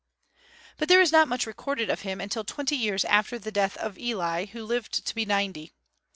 [0.77, 3.99] But there is not much recorded of him until twenty years after the death of
[3.99, 5.73] Eli, who lived to be ninety.